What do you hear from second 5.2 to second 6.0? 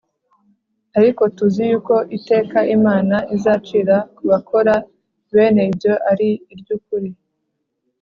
bene ibyo